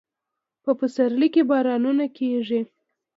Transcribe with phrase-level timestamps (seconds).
[0.63, 2.61] په پسرلي کې بارانونه کیږي